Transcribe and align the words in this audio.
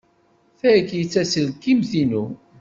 Tagi 0.59 1.01
d 1.07 1.09
taselkimt-inu. 1.13 2.25